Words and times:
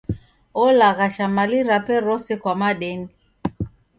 Olaghasha 0.63 1.25
mali 1.35 1.59
rape 1.69 1.95
rose 2.07 2.33
kwa 2.41 2.53
madeni. 2.61 3.07